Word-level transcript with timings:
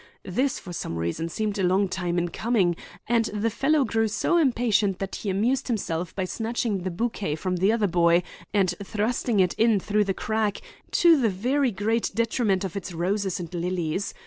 This, 0.25 0.57
for 0.57 0.73
some 0.73 0.95
reason, 0.97 1.29
seemed 1.29 1.59
a 1.59 1.63
long 1.63 1.87
time 1.87 2.17
in 2.17 2.29
coming, 2.29 2.75
and 3.07 3.25
the 3.25 3.51
fellow 3.51 3.83
grew 3.83 4.07
so 4.07 4.35
impatient 4.37 4.97
that 4.97 5.17
he 5.17 5.29
amused 5.29 5.67
himself 5.67 6.15
by 6.15 6.25
snatching 6.25 6.79
the 6.79 6.89
bouquet 6.89 7.35
from 7.35 7.57
the 7.57 7.71
other 7.71 7.85
boy 7.85 8.23
and 8.51 8.73
thrusting 8.83 9.39
it 9.39 9.53
in 9.59 9.79
through 9.79 10.05
the 10.05 10.15
crack, 10.15 10.59
to 10.89 11.21
the 11.21 11.29
very 11.29 11.69
great 11.69 12.09
detriment 12.15 12.63
of 12.63 12.75
its 12.75 12.93
roses 12.93 13.39
and 13.39 13.53
lilies. 13.53 14.15